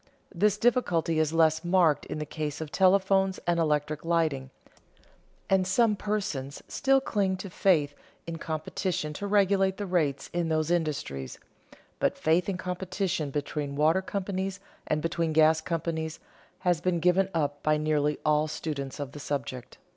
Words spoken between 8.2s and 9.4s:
in competition to